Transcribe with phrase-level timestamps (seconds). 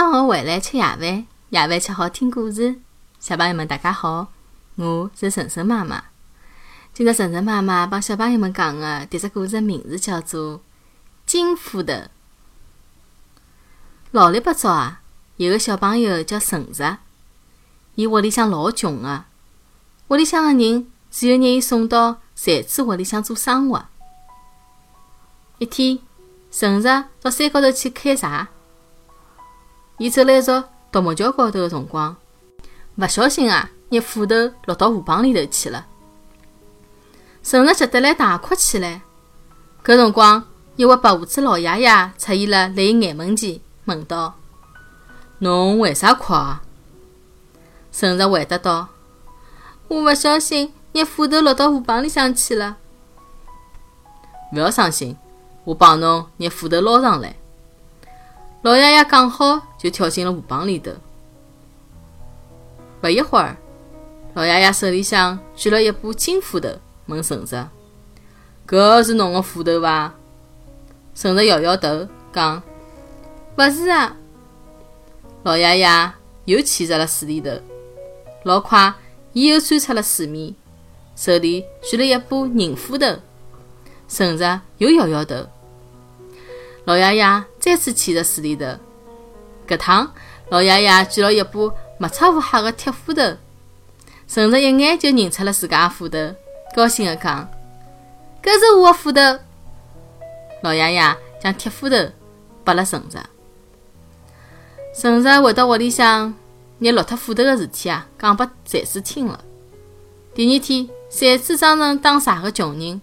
[0.00, 2.80] 放学回来吃夜饭，夜饭吃好听故事。
[3.18, 4.28] 小朋友们，大家好，
[4.76, 6.04] 我是晨晨妈妈。
[6.94, 10.56] 今朝晨晨妈妈帮小朋友们讲的迭只故事名字叫做
[11.26, 11.92] 《金斧头》。
[14.12, 15.02] 老里八早啊，
[15.36, 16.96] 有个小朋友叫陈实，
[17.94, 19.26] 伊屋里向老穷啊，
[20.08, 23.84] 屋里向个人只有拿伊送到财主屋里向做生活。
[25.58, 25.98] 一天，
[26.50, 28.46] 陈实到山高头去砍柴。
[30.00, 32.16] 伊走了一座独木桥高头的辰光，
[32.96, 34.34] 勿小心啊，拿斧头
[34.64, 35.86] 落到河浜里头去了。
[37.42, 39.02] 陈实急得来大哭起来。
[39.84, 40.42] 搿辰光，
[40.76, 44.36] 一位白胡子老爷爷出现了，辣伊眼门前问道
[45.40, 46.62] ：“侬为啥哭啊？”
[47.92, 48.88] 陈实回答道
[49.88, 52.78] ：“我勿小心拿斧头落到河浜里向去了。”
[54.54, 55.14] 勿要伤心，
[55.64, 57.36] 我帮侬拿斧头捞上来。
[58.62, 60.92] 老爷爷讲好，就跳进了河浜里头。
[63.00, 63.56] 不一会儿，
[64.34, 66.68] 老爷爷手里向举了一把金斧头，
[67.06, 67.66] 问陈实
[68.68, 70.12] ：“搿是侬的斧头伐？”
[71.14, 72.62] 陈实摇摇头，讲
[73.56, 74.14] ：“勿是啊。”
[75.42, 76.12] 老爷爷
[76.44, 77.50] 又潜入了水里头，
[78.42, 78.92] 老快，
[79.32, 80.54] 伊又钻出了水面，
[81.16, 83.06] 手里举了一把银斧头。
[84.06, 85.46] 陈实又摇摇头。
[86.84, 88.64] 老爷爷再次潜入水里头，
[89.68, 90.12] 搿趟
[90.48, 91.52] 老爷爷举了一把
[91.98, 93.22] 没差无黑的铁斧头。
[94.26, 96.18] 陈实一眼就认出了自家的斧头，
[96.74, 97.48] 高兴地讲
[98.42, 99.20] ：“搿是我的斧头。”
[100.62, 101.96] 老爷爷将铁斧头
[102.64, 103.18] 拨了陈实。
[104.94, 106.34] 陈实回到屋里向，
[106.78, 109.38] 拿落脱斧头的事体啊讲拨财主听了。
[110.34, 113.00] 第二天，财主装成打柴的穷人，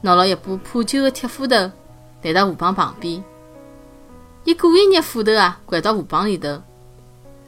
[0.00, 1.70] 拿了一把破旧的铁斧头。
[2.22, 3.24] 来到河浜旁边，
[4.44, 6.62] 伊故意拿斧头啊掼到河浜里头，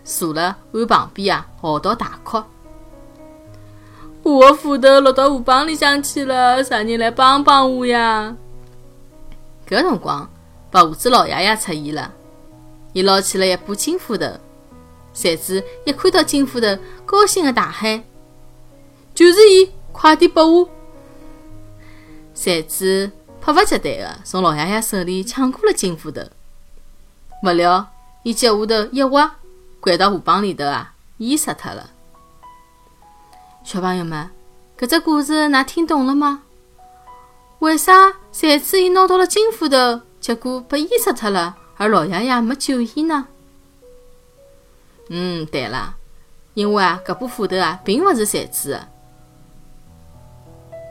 [0.04, 2.42] 坐了岸旁边啊嚎啕大哭。
[4.22, 8.36] 我的斧头落到河浜里向去了，啥人来帮帮我呀？
[9.66, 10.28] 搿辰光，
[10.70, 12.12] 白胡子老爷爷出现了，
[12.92, 14.26] 伊捞起了一把金斧头。
[15.14, 16.66] 财主一看到金斧头，
[17.06, 18.04] 高兴的大喊
[19.14, 20.68] ：“就是伊，快点拨我！”
[22.34, 23.10] 财主。
[23.44, 26.22] 迫不及待地从老爷爷手里抢过了金斧头，
[27.42, 27.84] 不料
[28.22, 29.34] 伊脚下头一滑，
[29.80, 31.90] 掼到河浜里头啊，淹死脱了。
[33.64, 34.30] 小朋友们，
[34.78, 36.44] 搿只故事㑚听懂了吗？
[37.58, 43.26] 为啥财主伊拿到了金斧头，结果被淹死脱了，而老爷爷没救伊呢？
[45.08, 45.96] 嗯，对了，
[46.54, 48.88] 因为啊，搿把斧头啊，并勿是财主的，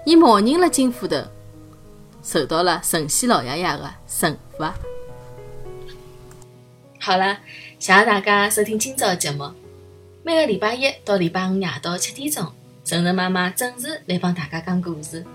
[0.05, 1.15] 伊冒认了金斧头。
[2.21, 4.73] 受到了神仙老爷爷的惩罚。
[7.03, 7.39] 好了，
[7.79, 9.51] 谢谢大家收听今朝的节目。
[10.21, 12.53] 每个礼拜一到礼拜五夜到七点钟，
[12.85, 15.25] 晨晨妈妈准时来帮大家讲故事。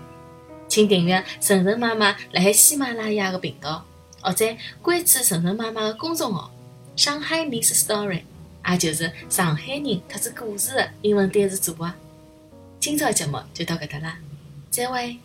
[0.69, 3.85] 请订阅晨晨妈妈辣海喜马拉雅的频道，
[4.21, 4.45] 或者
[4.81, 6.49] 关注晨晨妈妈的公众号
[6.95, 8.21] “上海 Miss Story”，
[8.65, 11.91] 也就是上海人特指故事的英文单词组合。
[12.79, 14.17] 今朝节目就到搿搭啦，
[14.71, 15.17] 再会。